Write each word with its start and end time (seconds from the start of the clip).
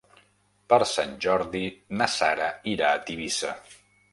Per 0.73 0.79
Sant 0.91 1.13
Jordi 1.27 1.63
na 2.01 2.09
Sara 2.17 2.51
irà 2.75 2.91
a 2.95 3.03
Tivissa. 3.11 3.57